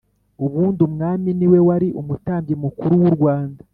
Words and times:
ubundi 0.45 0.79
umwami 0.87 1.29
niwe 1.37 1.59
wari 1.67 1.87
umutambyi 2.01 2.53
mukuru 2.63 2.93
w'u 3.01 3.11
rwanda. 3.17 3.61